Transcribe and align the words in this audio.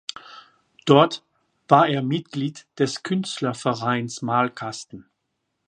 Dort 0.87 1.23
war 1.67 1.87
er 1.87 2.01
Mitglied 2.01 2.65
des 2.79 3.03
Künstlervereins 3.03 4.23
"Malkasten". 4.23 5.05